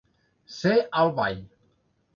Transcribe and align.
Ser 0.55 0.73
al 1.03 1.07
ball. 1.21 1.41